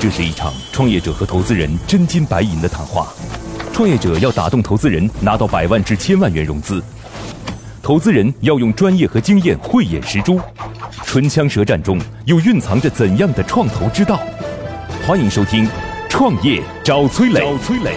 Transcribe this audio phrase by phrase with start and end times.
[0.00, 3.12] 这是一场创业者和投资人真金白银的谈话。
[3.70, 6.80] 创业者要打动投资人，拿到百万至千万元融资；
[7.82, 10.40] 投资人要用专业和经验慧眼识珠。
[11.04, 14.18] 唇枪舌战中，又蕴藏着怎样的创投之道？
[15.06, 15.66] 欢迎收听
[16.08, 17.40] 《创业找崔磊》。
[17.42, 17.92] 找崔磊。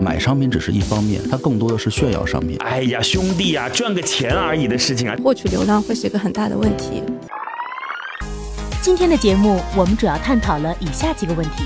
[0.00, 2.56] 买商品只是一方面，它更多的是炫耀商品。
[2.60, 7.02] 哎呀，兄弟呀，赚个钱而已的事情啊，获取流量会是一个很大的问题。
[8.84, 11.64] 今天的节目，我们主要探讨了以下几个问题：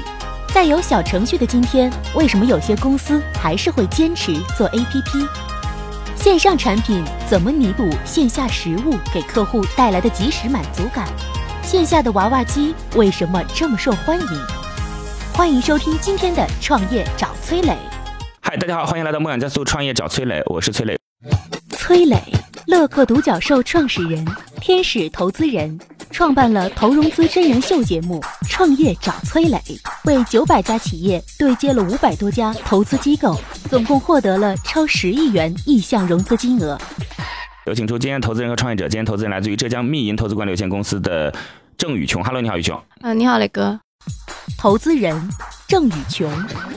[0.54, 5.28] 在有小程序的今天，为什么有些公司还是会坚持做 APP？
[6.14, 11.08] 线上产品怎么弥补线下实物给客户带来的即时满足感？
[11.60, 14.26] 线下的娃娃机为什么这么受欢迎？
[15.34, 17.76] 欢迎收听今天的创业找崔磊。
[18.42, 20.96] 嗨，大家好，欢迎来到梦想加速创业找崔磊，我是崔磊。
[21.70, 22.22] 崔磊，
[22.68, 24.22] 乐客独角兽创始人，
[24.60, 29.56] 天使投资人，创办了投融资真人秀节目《创业找崔磊》，
[30.04, 36.78] 为九百家企业对接了五百多家投资机构，总共获得了超十亿元意向融资金额。
[37.64, 38.86] 有请出今天投资人和创业者。
[38.86, 41.34] 今天投资人来自于浙江密银投资管理有限公司的
[41.78, 42.22] 郑宇琼。
[42.22, 42.78] Hello，你好，宇琼。
[43.00, 43.80] 嗯，你好，磊哥。
[44.58, 45.18] 投资人。
[45.66, 46.30] 郑宇琼，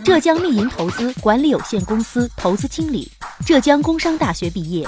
[0.03, 3.09] 浙江密银投资管理有限公司投资经理，
[3.45, 4.85] 浙江工商大学毕业，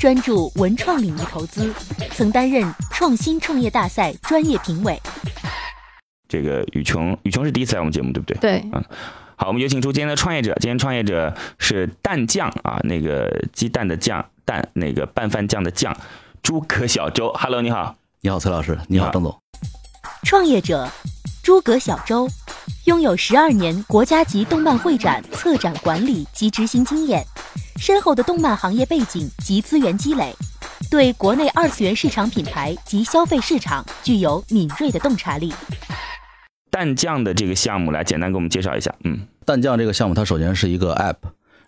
[0.00, 1.72] 专注文创领域投资，
[2.10, 5.00] 曾担任创新创业大赛专业评委。
[6.28, 8.38] 这个雨琼，雨琼是第一次来我们节目，对不对？
[8.38, 8.70] 对。
[8.72, 8.84] 嗯，
[9.36, 10.54] 好，我们有请出今天的创业者。
[10.60, 15.96] 今天创业者是蛋酱啊，那个鸡蛋的酱，蛋那个拌饭酱的酱，
[16.42, 17.32] 诸葛小周。
[17.34, 17.94] Hello，你好。
[18.22, 18.78] 你好，崔老师。
[18.88, 19.38] 你好，郑总。
[20.24, 20.88] 创业者。
[21.42, 22.28] 诸葛小周
[22.84, 27.26] 拥有十二年国家级动漫会展策展管理及执行经验，
[27.76, 30.34] 深厚的动漫行业背景及资源积累，
[30.90, 35.52] 对国内二次元市场品牌及消费市场具有敏锐的洞察力。
[36.70, 38.94] 蛋酱的这个项目，来简单给我们介绍一下。
[39.04, 41.16] 嗯，蛋酱这个项目，它首先是一个 App。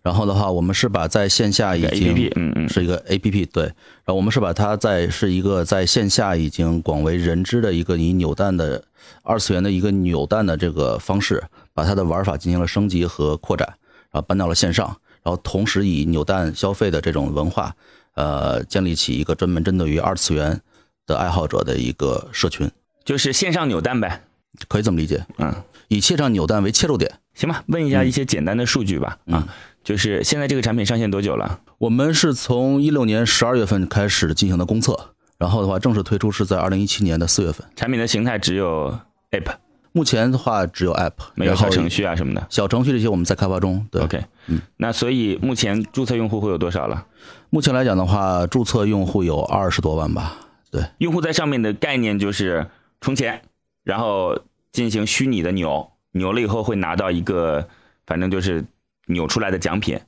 [0.03, 3.65] 然后的话，我们是把在线下已经，嗯嗯，是一个 A P P，对。
[3.65, 3.75] 然
[4.09, 8.85] 后我们是把它在是一个在线下已经广为人知的一个以扭蛋的
[9.23, 11.43] 二次元的一个扭蛋的这个方式，
[11.73, 13.67] 把它的玩法进行了升级和扩展，
[14.11, 14.95] 然后搬到了线上。
[15.25, 17.75] 然后同时以扭蛋消费的这种文化，
[18.15, 20.61] 呃，建立起一个专门针对于二次元
[21.07, 22.71] 的爱好者的一个社群，
[23.05, 24.23] 就是线上扭蛋呗，
[24.69, 25.25] 可以这么理解。
[25.39, 25.53] 嗯，
[25.89, 27.65] 以线上扭蛋为切入点，行吧？
[27.69, 29.19] 问一下一些简单的数据吧。
[29.27, 29.49] 啊。
[29.83, 31.61] 就是现在这个产品上线多久了？
[31.77, 34.99] 我们是从一六年十二月份开始进行的公测，
[35.37, 37.67] 然后的话正式推出是在二零一七年的四月份。
[37.77, 38.99] 产品的形态只有
[39.33, 39.57] App，
[39.93, 42.47] 目前的话只有 App，没有小程序啊什么的。
[42.49, 43.87] 小程序这些我们在开发中。
[43.91, 47.07] 对，OK，嗯，那所以目前注册用户会有多少了？
[47.51, 50.37] 目前来讲的话，注册用户有二十多万吧。
[50.71, 52.67] 对，用户在上面的概念就是
[53.01, 53.43] 充钱，
[53.83, 54.39] 然后
[54.73, 57.69] 进行虚拟的扭，扭了以后会拿到一个，
[58.07, 58.65] 反正就是。
[59.07, 60.01] 扭出来的奖品，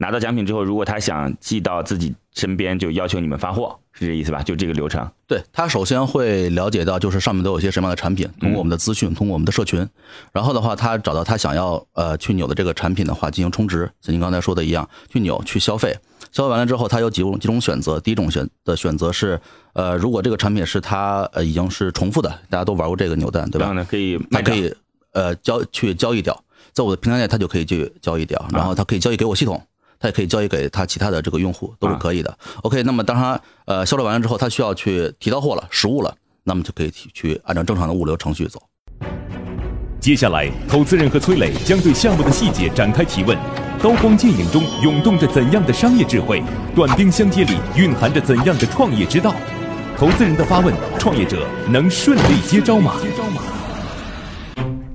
[0.00, 4.42] 拿到奖品之后，如果他想寄到自己身边，就要求你们发货，是这意思吧？
[4.42, 5.06] 就这个流程。
[5.26, 9.86] 对他首先会了解到，就是上面都有些什么样的产品，通过我们的资讯，通过我们的社群，
[10.32, 15.94] 然后的话，他找到他想要呃去扭的这个产品的话，进行充值，像您刚才说的一样，去扭去消费，
[16.32, 18.00] 消费完了之后，他有几种几种选择。
[18.00, 19.38] 第一种选的选择是，
[19.74, 23.70] 呃，如果这个产品是他呃已经是重复的，大家都玩过这个扭蛋，对吧？
[23.72, 24.74] 呢，可以，他可以
[25.12, 26.42] 呃交去交易掉。
[26.72, 29.60] 在我的平台内，他就可以去交易掉，然后他可以交易给我系统，
[30.00, 32.38] 他也可以交易给他其他的这个用户，都是可以的。
[32.62, 36.12] OK，那么当他呃销售完了之后，他需要去提到货了，实物了，
[36.42, 38.60] 那么就可以去按照正常的物流程序走。
[40.00, 43.36] 接下来，投资人和崔磊将对项目的细节展开提问。
[43.82, 46.42] 刀光剑影中涌动着怎样的商业智慧？
[46.74, 49.34] 短兵相接里蕴含着怎样的创业之道？
[49.98, 52.94] 投资人的发问，创业者能顺利接招吗？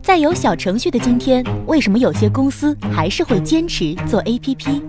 [0.02, 4.82] 在有小程序的今天，为什么有些公司还是会坚持做 APP？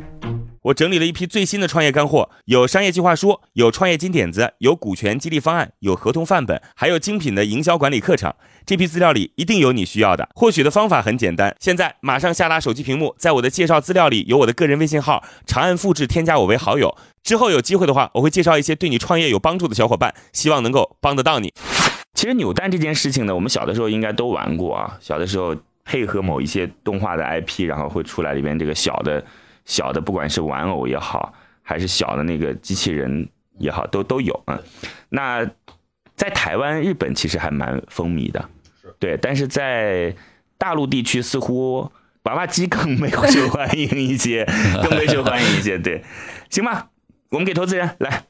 [0.66, 8.32] 我整理了一批最新的创业干货，有商业计划书，有创业金点子，有股权激励方案，有合同范本，还有精品的营销管理课程。
[8.64, 10.28] 这批资料里一定有你需要的。
[10.34, 16.96] 获取的方法很简单，现在马上下拉手机屏幕，在我的介绍资料里有我的个人微信号，长按复制添加我为好友。
[17.22, 21.52] 之后有机会的话，我会介绍一些对你创业有帮助的小伙伴，希望能够帮得到你。
[22.14, 24.98] 其实扭蛋这件事情呢，我们小的时候应该都玩过啊。
[24.98, 25.54] 小的时候
[25.84, 29.24] 配合某一些动画的 IP，然后会出来里边这个小的、
[29.66, 33.28] 小的，不管是玩偶也好，还是小的那个机器人
[33.58, 34.58] 也好，都都有啊。
[35.10, 35.44] 那
[36.14, 38.48] 在台湾、日本其实还蛮风靡的，
[38.98, 39.18] 对。
[39.20, 40.14] 但是在
[40.56, 41.90] 大陆地区，似乎
[42.22, 44.46] 娃娃机更没有受欢迎一些，
[44.82, 45.78] 更没受欢迎一些。
[45.78, 46.02] 对，
[46.48, 46.88] 行吧，
[47.28, 48.24] 我们给投资人来。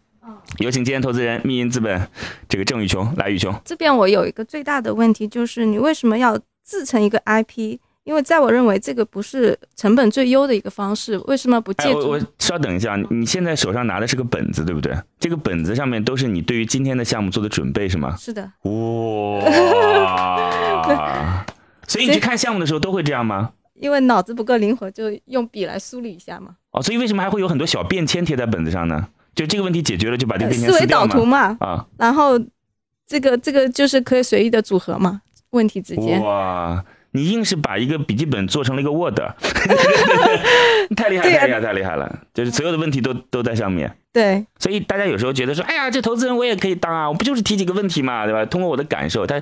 [0.59, 2.09] 有请今天投资人密银资本
[2.49, 7.79] 这这个郑宇琼，来宇琼，这边我有一个最大的问题，就是你为什么要自成一个 IP？
[8.07, 11.99] 因为在我认为这个不是成本最优的一个方式，为什么不哎，借助？
[11.99, 14.97] 我我稍等一下，你现在手上拿的是个本子，对不对？
[15.19, 18.15] 这个本子上面都是你对于今天的项目做的准备，是吗？
[18.17, 18.49] 是的，
[19.43, 20.25] 哇！
[21.89, 23.51] 所以你去看项目的时候都会这样吗？
[23.75, 26.55] 因为脑子不够灵活，就用笔来梳理一下嘛。
[26.71, 29.09] 哦，所以为什么还会有很多小便签贴在本子上呢？
[29.35, 31.05] 就这个问题解决了，就把这个思维导？
[31.09, 32.41] 图嘛，啊，然后
[33.05, 36.23] 这个这个就是可以随意的组合嘛，问题之间。
[36.23, 36.85] 哇！
[37.17, 39.19] 你硬是把一个笔记本做成了一个 Word，
[40.95, 42.21] 太厉害，太厉害，太厉害了！
[42.35, 43.91] 就是所有的问题都都在上面。
[44.13, 48.45] 对，所以大家有时候觉得说，哎呀，这投资人我也可以当啊，我不就是提几个问题嘛，对吧？
[48.45, 49.41] 通过我的感受，他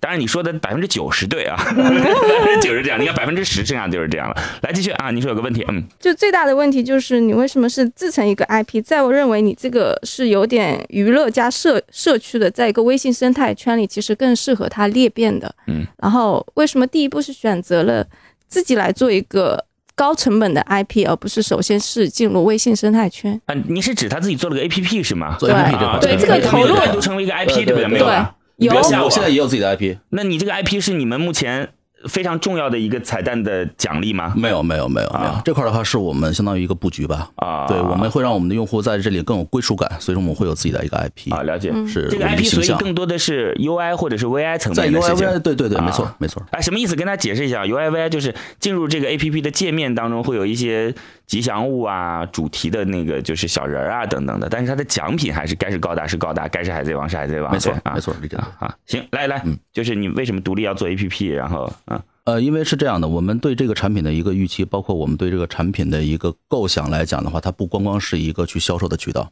[0.00, 4.36] 当然你说的百分之九十对啊， 百分之九十这样，你看百分之十剩下就是这样了。
[4.62, 8.82] 来继续啊，你说有个问题，嗯，就最大的问题就是你为什么是自成一个 IP？
[8.84, 15.54] 在我认为你这个是有点娱乐加社社区的，在一个微信生态圈里，其实更适合它裂变的。
[15.66, 18.06] 嗯，然后为什么第一步是选择了
[18.46, 19.64] 自己来做一个
[19.94, 23.40] 高成本的 IP，而不是首先是进入微信生态圈？
[23.46, 25.36] 啊，你是指他自己做了个 APP 是吗？
[25.38, 25.56] 做对
[26.00, 27.98] 对这个投入单独成为一个 IP，对对不对？
[28.00, 28.24] 对
[28.56, 31.68] 有我我现在也有自己的 IP，那你这个 IP 是你们目前
[32.08, 34.34] 非常重要的一个彩蛋的奖励吗？
[34.36, 37.30] 没有没有没有没有啊，这块的话是我们相当于一个布局吧。
[37.36, 41.72] 啊，对，我们会让我们的用户在这里更有归属感，所以说我们会有自己的一个 IP，啊了解。
[41.86, 42.78] 是这个 IP 所以。
[42.78, 46.42] 更多的是 UI 或者是 VI 层面的事 UI 对对对，没啊错没错。
[46.50, 46.94] 哎，什么意思？
[46.94, 50.94] 跟大家解释一下，UI VI 就是进入这个 APP 的界面当中会有一些
[51.26, 61.32] 吉祥物啊、主题的那个就是小人儿啊等等的，但是它的奖品还是该是高达是高达，该是海贼王是海贼王，没错啊没错，理解啊啊，行，来来，嗯就是你为什么独立要做 APP？
[61.32, 69.30] 然后啊，呃，因为是这样的，我们对这个产品的一个预期，包括我们对这个产品的一个构想来讲的话，它不光光是一个去销售的渠道。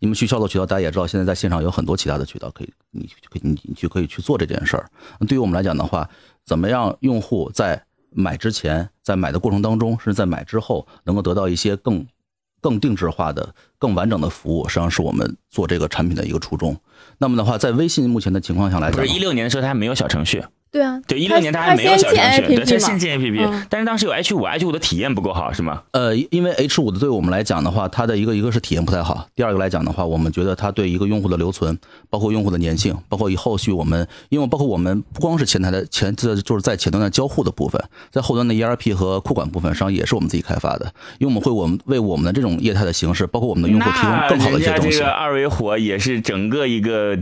[0.00, 4.86] 你们去销售渠道，大家也知道，现在在线上有很多其他的渠道可以，你可以你你去可以去做这件事儿。
[5.28, 6.08] 对于我们来讲的话，
[6.46, 7.80] 怎么样用户在
[8.14, 12.06] 买之前，在买的过程当中，甚至在买之后，能够得到一些更
[12.60, 16.76] 更定制化的、更完整的服务，实际上是我们做这个产品的一个初衷。
[17.18, 20.44] 那么的话，在微信目前的情况下来讲不是，一六年的时候它还没有小程序，
[20.74, 25.80] 对啊，对，一六年它还没有小程序，对，它它先先进 APP 但是当时有 H 五，H 五的体验不够好，是吗？
[25.92, 31.78] 呃，因为 H 五的对我们来讲的话，它的一个一个是体验不太好，第二个来讲的话，我们觉得它对一个用户的留存，
[32.10, 37.80] 包括用户的粘性，包括以后续我们，因为包括我们不光是前台的前，这就是在前端的交互的部分，
[38.10, 45.08] 在后端的 ERP 和库管部分上也是我们自己开发的，因为我们会我们为我们的这种业态的形式，包括我们的用户提供更好的一些东西那人家这个。
[45.08, 47.16] 二维火也是整个一个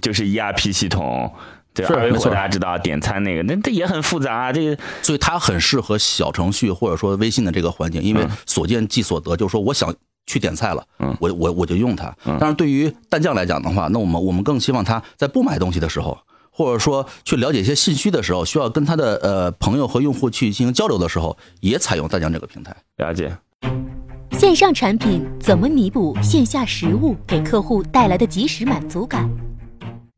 [0.00, 1.30] 就是 ERP 系统。
[1.74, 4.52] 对，是二维火没错大家知道点餐那个，那这也很复杂啊。
[4.52, 9.92] 这个所以它很适合小程序或者说微信的这个环境，因为所见即所得，就是说我想
[10.26, 12.14] 去点菜了，嗯我我我就用它。
[12.38, 16.16] 但是对于蛋酱来讲的话，那我们我们更希望他在不买东西的时候，
[16.50, 22.74] 或者说去了解一些信息的时候，需要跟他的呃朋友和用户去进行交流的时候，也采用蛋酱这个平台。
[22.98, 23.36] 了解，
[24.38, 29.28] 线上产品怎么弥补线下实物给客户带来的及时满足感？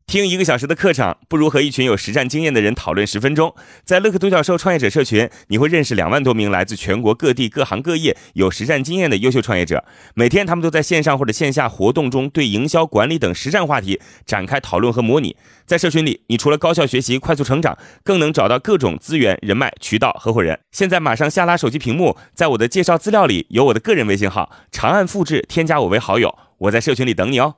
[0.07, 3.53] 听一个小时的课程，不如和一群有实战经验的人讨论十分钟。
[3.83, 9.83] 在乐克独角兽创业者社群，你会认识两万多名来自全国各地各行各业有实战经验的优秀创业者。
[10.13, 15.35] 每天，他们都在线上或者线下活动中对营销管理等实战话题展开讨论和模拟。
[15.65, 20.57] 在社群里，你除了高效学习、快速成长，更能找到各种资源、人脉、渠道、合伙人。
[20.71, 26.33] 现在马上下拉手机屏幕，在我的介绍资料里有我的个人微信号，长按复制，添加我为好友。
[26.59, 27.55] 我在社群里等你哦。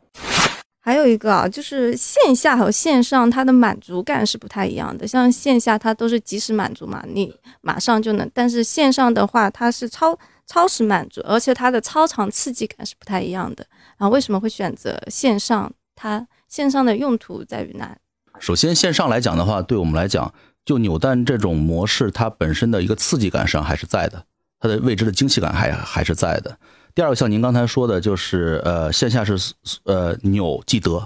[0.90, 5.08] 还有一个啊，就是线下和线上它的满足感是不太一样的。
[5.08, 7.32] 像线下它都是即时满足嘛，你
[7.62, 10.18] 马上就能；但是线上的话，它是超
[10.48, 13.64] 超时满足，而且它的超长刺激感是不太一样的。
[14.00, 15.72] 然后为什么会选择线上？
[15.96, 17.96] 它线上的用途在于哪？
[18.40, 20.34] 首先，线上来讲的话，对我们来讲，
[20.66, 24.24] 就扭蛋这种模式，它本身的一个刺激感上还是在的，
[24.60, 26.58] 它的未知的惊喜感还还是在的。
[27.00, 29.54] 第二个，像您刚才说的，就是呃，线下是
[29.86, 31.02] 呃纽即得，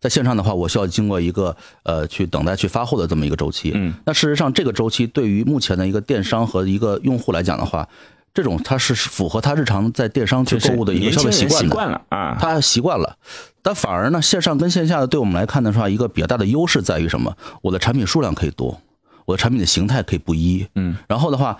[0.00, 3.70] 在线上的话，我需要经过一个呃去等待去发货的这么一个周期。
[3.74, 7.86] 嗯，那事实上，这个周期对于目前的一个电商和一个用户来讲的话，
[8.32, 11.74] 这种它是符合他日常在电商去购物的一个消费习惯的。
[11.74, 12.38] 惯了啊。
[12.40, 13.14] 他习惯了，
[13.60, 17.36] 但反而呢，线上跟线下的对我们来看的话，一个比较大的优势在于什么？
[17.60, 18.80] 我的产品数量可以多，
[19.26, 21.58] 我的产品的形态可以不一，嗯，然后的话，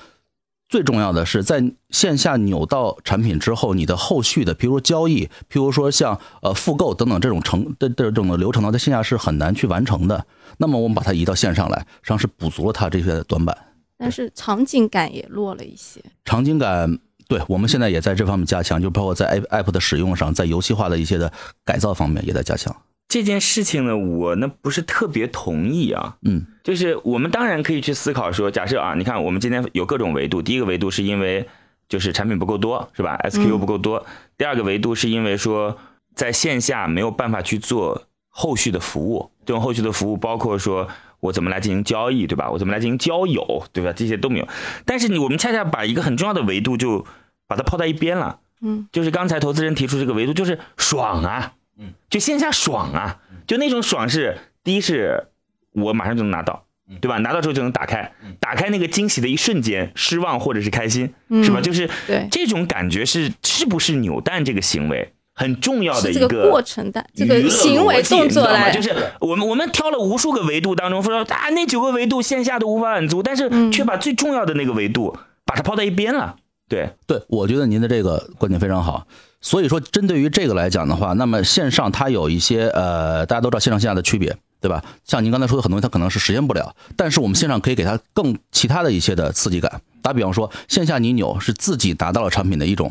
[0.68, 10.26] 最重要的是在线下扭到产品之后，你的后续的，比如说交易，譬如说像呃复购等等这种程的这种的流程呢，在线下是很难去完成的。
[10.58, 13.56] 那么我们把它移到线上来，实际上是补足了它这些短板，
[13.98, 16.02] 但是场景感也弱了一些。
[16.24, 16.98] 场景感。
[17.26, 21.32] 对，我们现在也在这方面加强，就包括在 app app 的使用上，在游戏化的一些的
[21.64, 22.76] 改造方面也在加强。
[23.08, 26.16] 这件事情呢，我呢不是特别同意啊。
[26.22, 31.46] 嗯，就是我们当然可以去思考说，假设啊，你看我们今天有各种维度，第一个维度是因为
[31.88, 34.04] 就是产品不够多，是吧？SKU 不够多。
[34.36, 35.78] 第二个维度是因为说
[36.14, 40.88] 在线下没有办法去做后续的服务，这种后续的服务包括说
[41.20, 42.50] 我怎么来进行交易，对吧？
[42.50, 43.92] 我怎么来进行交友，对吧？
[43.92, 44.48] 这些都没有。
[44.84, 47.06] 但是你我们恰恰把一个很重要的维度就
[47.46, 48.40] 把它抛在一边了。
[48.60, 55.28] 嗯，就是刚才投资人提出这个维度，就是爽啊，嗯，就线下爽啊，就那种爽是第一是
[55.72, 56.64] 我马上就能拿到，
[57.00, 57.18] 对吧？
[57.18, 61.12] 拿到之后就能打开，打开那个惊喜的一瞬间，失望或者是开心，
[61.42, 61.60] 是吧？
[61.60, 62.28] 就是对。
[62.30, 73.72] 这种感觉是是不是扭蛋这个行为很重要的一个过程的这个行为动作来，就是我们我们挑了无数个维度当中，说啊那九个维度线下都无法满足，但是嗯。
[73.72, 76.36] 却把最重要的那个维度把它抛在一边了。
[76.68, 79.06] 对，对，我觉得您的这个观点非常好。
[79.44, 84.82] 所以说，针对于这个来讲的话，那么线上它有一些呃，大家都知道线上线下的区别，对吧？
[85.04, 89.82] 像您刚才说的很多东西，它可能是实现不了，但是我们线上可以给它更其他的一些的刺激感。
[90.00, 92.90] 打比方说，线下你扭是自己拿到了产品的一种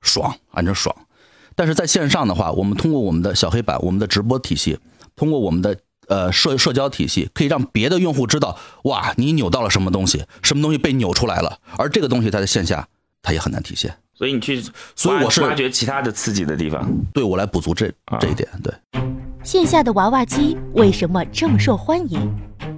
[0.00, 0.92] 爽，按着爽。
[1.54, 4.80] 但是在线上的话，我们通过我们的小黑板、我们的直播体系，
[5.14, 5.76] 通过我们的
[6.08, 12.88] 呃社社交体系，可以让别的用户知道，哇，你扭到了什么东西，什么东西被扭出来了，而这个东西它在线下
[13.22, 13.96] 它也很难体现。
[14.22, 14.62] 所以你去，
[14.94, 16.88] 所以我是挖掘其他的刺激的地方。
[17.12, 18.72] 对我来补足这这一点，对。
[19.42, 22.32] 线下的娃娃机为什么这么受欢迎？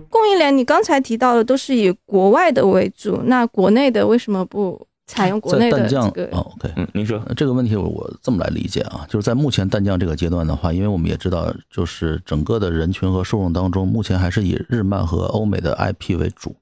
[0.09, 5.87] 供应链你刚才提到的都是以国外的为主，那国内的为什么不采用国内的？
[6.33, 16.57] 哦，OK，嗯，您说，呃这个问题我我这么来理解啊，就是在目前淡酱这个阶段的话，因为我们也知道，就是整个的人群和受众当中，目前还是以日漫和欧美的 IP 为主，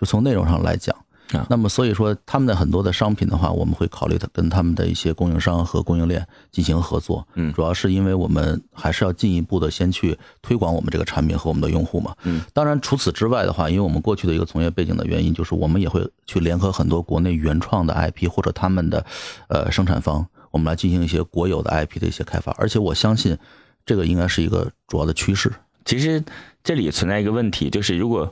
[0.00, 0.94] 就从内容上来讲
[1.32, 1.46] 啊。
[1.50, 7.26] 那么所以说，他们的很多的商品的话，我们会考虑的跟他们的一些供应商和供应链进行合作。
[7.34, 12.14] 嗯主要是因为我们还是要进一步的先去推广我们这个产品和我们的用户嘛。
[12.24, 19.04] 嗯，当然除此之外的话，因为我们过去的一个从业背景的原因，就是我们也会去联合很多国内原创的 IP 或者他们的
[19.48, 22.52] 呃生产方，我们来进行一些国有的 IP 的一些开发。
[22.58, 23.36] 而且我相信，
[23.84, 25.52] 这个应该是一个主要的趋势。
[25.84, 26.22] 其实
[26.62, 28.30] 这里存在一个问题，就是如果，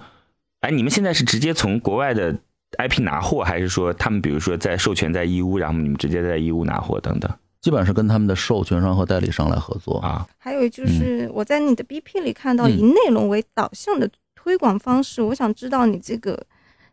[0.60, 2.36] 哎，你们现在是直接从国外的
[2.78, 7.30] IP 拿货，还是说他们比如说在授权在义乌，然后你们直接在义乌拿货等等
[7.60, 9.98] 基本上是跟他们的授权商和代理商来合作。
[9.98, 10.26] 啊？
[10.38, 16.40] 还有就是我在你的 BP 里看到嗯以内容为导向的推广方式，我想知道你这个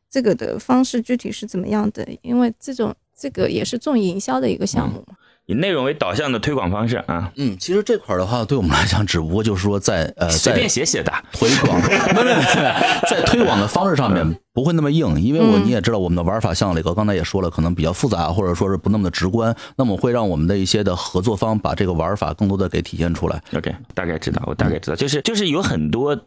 [0.10, 2.08] 这个的方式具体是怎么样的？
[2.22, 5.16] 因为这种这个也是重营销的一个项目嘛。
[5.46, 11.12] 以内容为导向的推广方式啊，嗯，其实这块儿的话，对我们来讲，只不过就是说在呃随便写写的。
[11.34, 11.80] 推广，
[12.16, 12.74] 没没没没，
[13.10, 23.42] 在推广的方式上面不会那么硬，因为我嗯你也知道，我们的玩法像磊哥刚才也说了，可能比较复杂，或者说是不那么的直观，那么会让我们的一些的合作方把这个玩法更多的给体现出来。
[23.56, 26.18] OK，大概知道，我大概知道，就是就是有很多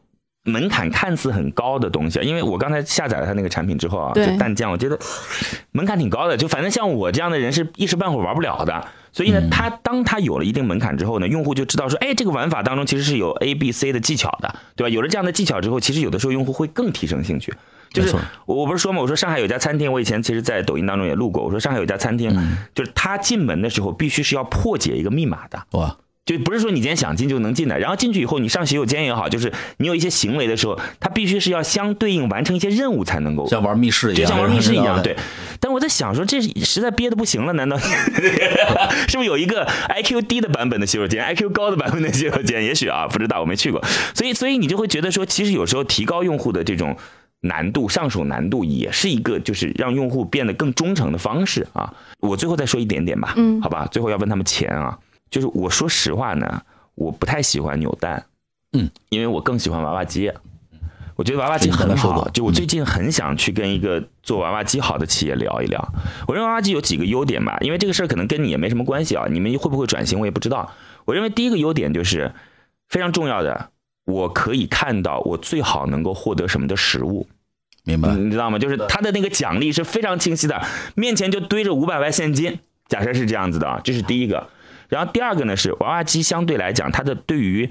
[0.47, 4.99] 门槛看似很高的东西啊，因为我刚才下载了他那个产品之后啊，就对淡江，我觉得
[5.73, 8.87] 门槛挺高的，就反正像我这样的人是一时半会儿玩不了的。
[9.13, 14.89] 所以呢，他当他有了一定门槛之后呢，用户就知道说，哎，这个玩法当中其实是有 A、B、C 的技巧的，对吧？
[14.89, 17.53] 有了这样的技巧之后，其实有的时候用户会更提升兴趣。
[17.91, 21.43] 就是我我不是说嘛，我说上海有家餐厅，我以前其实，在抖音当中也录过。
[21.43, 22.31] 我说上海有家餐厅，
[22.75, 35.17] 就是他进门的时候必须是要破解一个密码的，哇，就不是说你今天想进就能进的，然后进去以后你上洗手间也好，就是你有一些行为的时候，它必须是要相对应完成一些任务才能够，像玩密室一样，就像玩密室一样，对。
[35.61, 37.79] 但我在想说，这实在憋得不行了，难道
[39.09, 42.63] 是不是有一个 IQ 低的版本的洗手间，IQ 高的版本的洗手间？
[42.63, 43.81] 也许啊，不知道，我没去过。
[44.13, 46.97] 所以，所以你就会觉得说，其实有时候提高用户的这种
[47.43, 51.95] 难度，上手难度也是一个就是让用户变得更忠诚的方式啊。
[52.19, 54.99] 我最后再说一点点吧，嗯好吧，最后要问他们钱啊，
[55.31, 56.63] 就是我说实话呢，
[56.95, 58.25] 我不太喜欢扭蛋，
[58.73, 60.33] 嗯，因为我更喜欢娃娃机。
[61.17, 65.81] 我觉得娃娃机很好就我最近很想去跟一个做娃娃机好的企业聊一聊。
[66.29, 70.71] 我认为娃娃机有几个优点吧，因为这个事儿可能跟你也没什么关系啊，你们会不会转型我也不知道。
[71.07, 72.35] 我认为第一个优点就是
[72.91, 73.71] 非常重要的，
[74.05, 77.27] 我可以看到我最好能够获得什么的食物。
[77.85, 78.15] 明白？
[78.15, 78.59] 你知道吗？
[78.59, 80.61] 就是他的那个奖励是非常清晰的，
[80.95, 84.47] 面前就堆着五百万现金，假设是这样子的啊，这是第一个。
[84.89, 87.69] 然后第二个呢是娃娃机相对来讲，它的对于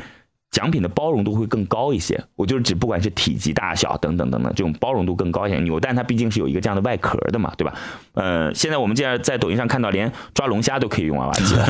[0.51, 2.23] 奖品的包容度会更高一些。
[2.35, 5.57] 我就是指不管是体积大小等等等等，这种包容度更高一些。
[5.59, 7.73] 扭蛋它毕竟是有一个这样的外壳的嘛，对吧？
[8.13, 11.65] 呃，现在我们竟然在抖音上看到连抓龙虾都可以用娃娃机了。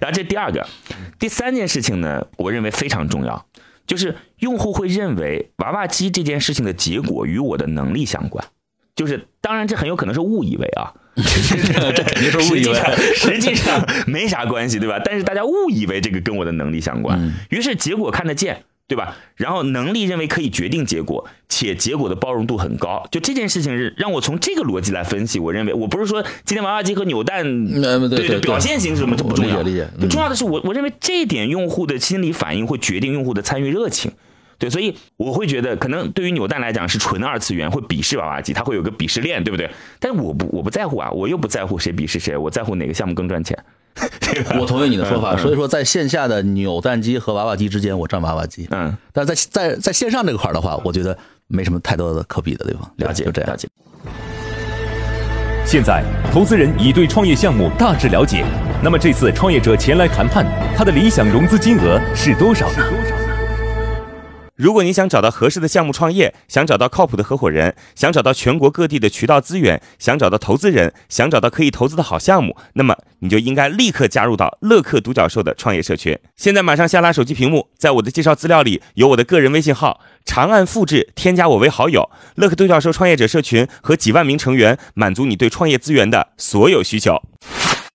[0.00, 0.66] 然后这第二个，
[1.18, 3.46] 第三件事情呢，我认为非常重要。
[3.86, 8.44] 就是用户会认为娃娃机这件事情的结果与我的能力相关，
[8.96, 10.92] 就是当然这很有可能是误以为啊，
[11.94, 12.74] 这肯定是误以为
[13.16, 15.00] 实际上没啥关系，对吧？
[15.04, 18.62] 但是大家误以为这个跟我的能力相关，嗯于是结果看得见。
[18.88, 19.16] 对吧？
[19.34, 23.04] 然后能力认为可以决定结果，且结果的包容度很高。
[23.10, 25.40] 就这件事情是让我从这个逻辑来分析。
[25.40, 34.12] 我认为我不是说今天娃娃机和扭蛋嗯对对对表现型是什么这不重要，我理解理解嗯重要的是我我认为这一点用户的心理反应会决定用户的参与热情。
[34.58, 39.70] 对，所以我会觉得，可能对于扭蛋来讲是纯二次元，会鄙视娃娃机，它会有个鄙视链，对不对？
[40.00, 43.58] 但是我不，我不在乎啊，我又不在乎谁鄙视谁，我在乎哪个项目更赚钱，
[44.58, 48.66] 我同意你的说法，嗯所以说在线下的扭蛋机和娃娃机之间，我占娃娃机。
[48.70, 51.16] 嗯，但是在在在线上这个块的话，我觉得
[51.48, 52.90] 没什么太多的可比的地方。
[52.96, 53.56] 了解，就这样了。
[53.56, 53.68] 解。
[55.66, 58.44] 现在，投资人已对创业项目大致了解。
[58.82, 60.46] 那么这次创业者前来谈判，
[60.76, 63.15] 他的理想融资金额是多少呢？
[64.56, 76.18] 如果你想找到合适的项目创业，想找到靠谱的合伙人，想找到全国各地的渠道资源，想找到投资人，想找到可以投资的好项目，那么你就应该立刻加入到乐客独角兽的创业社群。
[76.36, 82.10] 现在马上下拉手机屏幕，在我的介绍资料里有我的个人微信号，长按复制，添加我为好友。
[82.36, 87.20] 乐客独角兽创业者社群和几万名成员，满足你对创业资源的所有需求。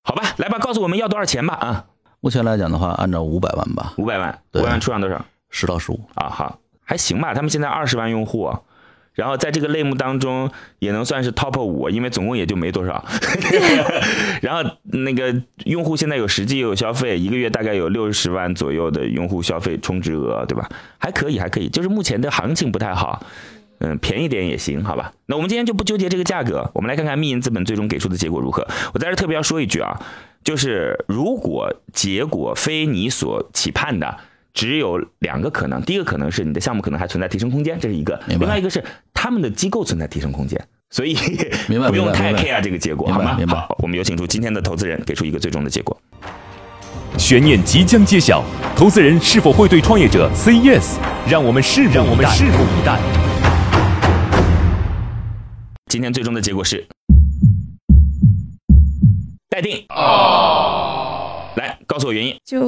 [0.03, 1.85] 好吧，来吧，告诉我们要多少钱吧啊，
[2.19, 5.99] 目前来讲的话，按照五百万吧，五百万，五对百万出让多少十到十五。
[6.15, 6.27] 啊？
[6.29, 8.51] 好，还行吧，他们现在二十万用户。
[9.13, 13.03] 然后在这个类目当中也能算是 top 五，因为总共也就没多少。
[14.41, 20.67] 然后那个用户现在有实际也有消费，一个月大概有六十万左右的用户消费充值额，对吧？
[20.97, 23.21] 还可以，还可以，就是目前的行情不太好。
[23.79, 25.11] 嗯，便宜点也行，好吧？
[25.25, 28.65] 那我们今天就不纠结这个价格，我们来看看密银资本最终给出的结果如何。
[28.93, 29.99] 我在这特别要说一句啊，
[30.43, 34.19] 就是如果结果非你所期盼的，
[34.53, 35.81] 只有两个可能。
[35.83, 40.59] 第一个可能是你的项目可能还存在提升空间，这是一个；另外一个是他们的机构存在提升空间。
[40.89, 41.15] 所以
[41.67, 43.25] 明白不用太 care 这个结果，好吗？
[43.25, 45.95] 明白明白好，我们有请出今天的投资人，给出一个最终的结果。
[47.17, 48.43] 悬念即将揭晓，
[48.75, 50.97] 投资人是否会对创业者 say yes？
[51.29, 52.99] 让我们拭目让我们拭目以待。
[55.87, 56.85] 今天最终的结果是
[59.49, 59.85] 待定。
[61.55, 62.35] 来告诉我原因。
[62.45, 62.59] 就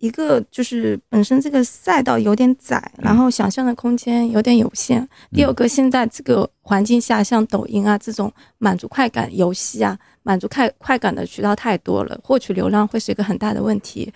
[0.00, 5.06] 一个就是本身这个赛道有点窄，然后想象的空间有点有限。
[5.30, 14.10] 第二个，现在这个环境下，像抖音啊这种满足快感游戏啊，满足快快感的渠道太多了，获取流量会是一个很大的问题。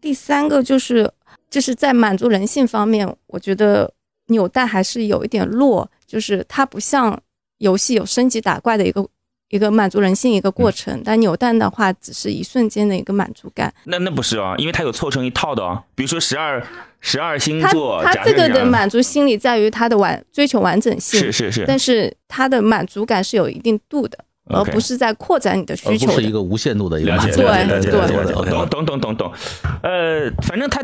[0.00, 1.10] 第三个就是
[1.50, 3.92] 就是在满足人性方面，我觉得
[4.28, 7.20] 纽带还是有一点弱，就是它不像
[7.58, 9.06] 游戏有升级打怪的一个。
[9.48, 13.72] 一个满足人性一个过程，但扭蛋的话只是一瞬间的一个满足感。
[13.84, 15.82] 那那不是啊，因为它有凑成一套的啊。
[15.94, 16.60] 比如说十二
[17.00, 26.12] 十二星座，它这个的满足心理在于它的完追求完整性，是是是，但是它的满足感是有一定度的，而不是在扩展你的需求的。
[26.14, 29.32] 不是一个无限度的一个了解满足了解了解对了解了解，OK，懂懂懂懂懂。
[29.82, 30.82] 呃，反正他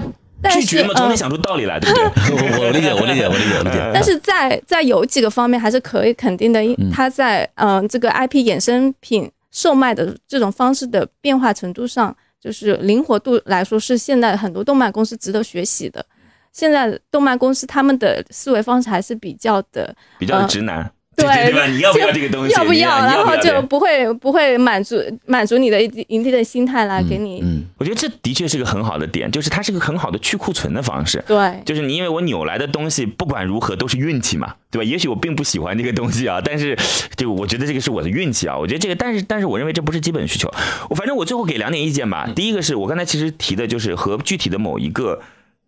[0.51, 2.05] 拒绝嘛，总得嗯想出道理来，对不对？
[2.61, 3.91] 我我理解，我理解，我理解，我理解。
[3.95, 16.05] 但是在在有几个方面还是可以肯定的，因它在嗯、呃这个 IP 衍生品售卖的这种方式的变化程度上，就是灵活度来说，是现在很多动漫公司值得学习的。
[16.53, 21.67] 现在动漫公司他们的思维方式还是比较的比较的直男，对对吧？
[21.67, 22.55] 你要不要这个东西？
[22.55, 22.89] 要不要？
[23.05, 24.97] 然后就不会不会满足
[25.27, 31.23] 满足你的一定一定的心态来给你、嗯，我觉得这的确是个很好的点，就是它是个很好的去库存的方式。
[31.27, 31.63] 对。
[31.65, 34.85] 就是你因为我扭来的东西，不管如何都是运气嘛，对吧？
[34.85, 36.77] 也许我并不喜欢这个东西啊，但是
[37.17, 38.57] 就我觉得这个是我的运气啊。
[38.57, 40.51] 我觉得这个，但是但是我认为这不是基本需求。
[40.89, 42.29] 我反正我最后给两点意见吧。
[42.35, 45.21] 第一个是我刚才其实提的就是和具体的某一个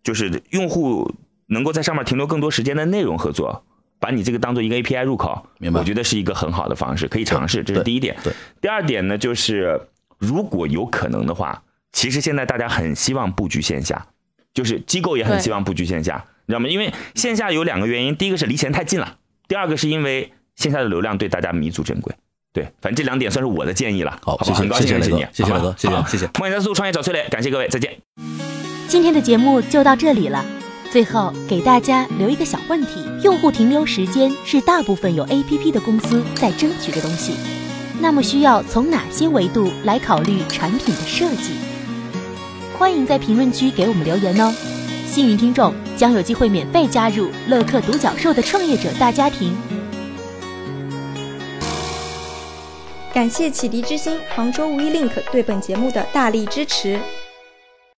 [0.03, 1.13] 就是用户
[1.47, 3.63] 能够在上面停留更多时间的内容合作。
[3.99, 8.15] 把你这个当做一个 API 入口，明白我觉得是一个很好的方式，可以尝试，这是第一点。
[8.23, 9.79] 对，第二点呢，就是
[10.17, 14.07] 如果有可能的话，其实现在大家很希望布局线下，
[14.53, 16.67] 就是机构也很希望布局线下，你知道吗？
[16.67, 22.13] 因为线下有两个原因，第一个是离钱太近了，第二个是因为线下的流量对大家弥足珍贵。
[22.53, 24.17] 对，反正这两点算是我的建议了。
[24.21, 24.45] 好，好？
[24.45, 26.25] 谢谢很高兴认识你，，谢谢老哥，谢谢好谢谢。
[26.39, 27.97] 梦想加速创业找崔磊，感谢各位，再见。
[28.87, 30.54] 今天的节目就到这里了。
[30.95, 37.33] 最后给大家留一个小问题：用户停留时间是大部分有 APP 的公司在争取的东西，
[37.99, 41.51] 那么需要从哪些维度来考虑产品的设计？
[42.79, 44.53] 欢迎在评论区给我们留言哦。
[45.05, 49.53] 幸运听众将有机会免费加入乐客独角兽的创业者大家庭。
[53.13, 56.97] 感谢启迪之星、杭州无一 link 对本节目的大力支持。